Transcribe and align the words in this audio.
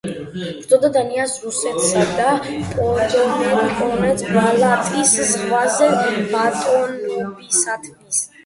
ებრძოდა 0.51 0.89
დანიას, 0.93 1.35
რუსეთსა 1.45 2.05
და 2.21 2.31
პოლონეთს 2.77 4.25
ბალტიის 4.39 5.15
ზღვაზე 5.33 5.91
ბატონობისათვის. 6.33 8.25